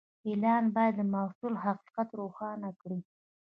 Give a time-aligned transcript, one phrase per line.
[0.29, 2.99] اعلان باید د محصول حقیقت روښانه کړي.